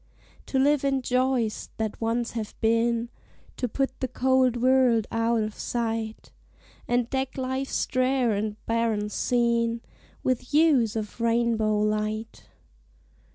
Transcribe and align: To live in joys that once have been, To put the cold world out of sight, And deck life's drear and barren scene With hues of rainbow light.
To 0.47 0.57
live 0.57 0.83
in 0.83 1.03
joys 1.03 1.69
that 1.77 2.01
once 2.01 2.31
have 2.31 2.59
been, 2.59 3.11
To 3.57 3.67
put 3.69 3.99
the 3.99 4.07
cold 4.07 4.57
world 4.59 5.05
out 5.11 5.43
of 5.43 5.53
sight, 5.53 6.31
And 6.87 7.07
deck 7.07 7.37
life's 7.37 7.85
drear 7.85 8.31
and 8.31 8.55
barren 8.65 9.09
scene 9.09 9.81
With 10.23 10.39
hues 10.55 10.95
of 10.95 11.21
rainbow 11.21 11.79
light. 11.81 12.49